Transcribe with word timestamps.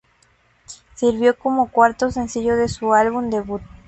Sirvió 0.95 1.37
como 1.37 1.69
cuarto 1.69 2.09
sencillo 2.09 2.55
de 2.57 2.67
su 2.69 2.91
álbum 2.95 3.29
debut. 3.29 3.61